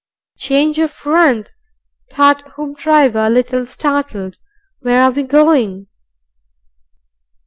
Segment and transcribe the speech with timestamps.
[0.39, 1.51] "Change of front,"
[2.09, 4.35] thought Hoopdriver, a little startled.
[4.79, 5.89] "Where are we going?"